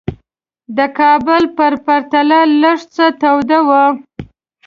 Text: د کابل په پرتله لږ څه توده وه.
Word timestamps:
د 0.77 0.79
کابل 0.99 1.43
په 1.57 1.65
پرتله 1.85 2.39
لږ 2.61 2.79
څه 2.95 3.05
توده 3.21 3.59
وه. 3.67 3.83